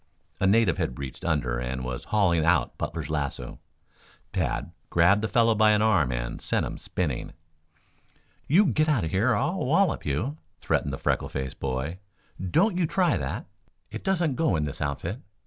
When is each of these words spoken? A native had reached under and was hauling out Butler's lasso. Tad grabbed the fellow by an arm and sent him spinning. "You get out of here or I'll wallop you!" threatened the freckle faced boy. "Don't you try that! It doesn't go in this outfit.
A 0.39 0.47
native 0.47 0.79
had 0.79 0.97
reached 0.97 1.23
under 1.23 1.59
and 1.59 1.83
was 1.83 2.05
hauling 2.05 2.43
out 2.43 2.75
Butler's 2.79 3.11
lasso. 3.11 3.59
Tad 4.33 4.71
grabbed 4.89 5.21
the 5.21 5.27
fellow 5.27 5.53
by 5.53 5.73
an 5.73 5.83
arm 5.83 6.11
and 6.11 6.41
sent 6.41 6.65
him 6.65 6.79
spinning. 6.79 7.33
"You 8.47 8.65
get 8.65 8.89
out 8.89 9.03
of 9.03 9.11
here 9.11 9.29
or 9.29 9.35
I'll 9.35 9.63
wallop 9.63 10.03
you!" 10.03 10.37
threatened 10.59 10.91
the 10.91 10.97
freckle 10.97 11.29
faced 11.29 11.59
boy. 11.59 11.99
"Don't 12.49 12.77
you 12.79 12.87
try 12.87 13.15
that! 13.15 13.45
It 13.91 14.03
doesn't 14.03 14.37
go 14.37 14.55
in 14.55 14.63
this 14.63 14.81
outfit. 14.81 15.21